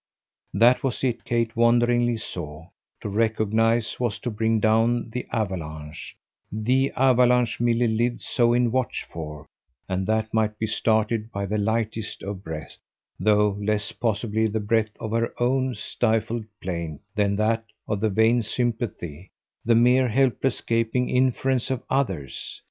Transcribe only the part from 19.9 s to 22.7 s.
helpless gaping inference of others.